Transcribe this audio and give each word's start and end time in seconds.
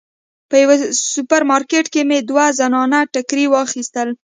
په 0.49 0.55
یوه 0.63 0.75
سوپر 1.13 1.41
مارکیټ 1.51 1.85
کې 1.93 2.01
مې 2.09 2.19
دوه 2.29 2.45
زنانه 2.59 2.99
ټیکري 3.13 3.45
واخیستل. 3.49 4.09